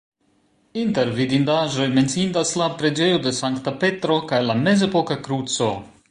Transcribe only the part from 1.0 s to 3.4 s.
vidindaĵoj menciindas la preĝejo de